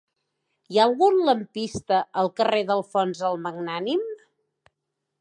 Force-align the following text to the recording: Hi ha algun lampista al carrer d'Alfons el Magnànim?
Hi 0.75 0.79
ha 0.79 0.85
algun 0.89 1.19
lampista 1.27 2.01
al 2.23 2.33
carrer 2.41 2.65
d'Alfons 2.71 3.25
el 3.31 3.41
Magnànim? 3.47 4.07